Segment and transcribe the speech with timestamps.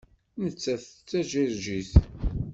[0.43, 1.91] Nettat d Tajiṛjit.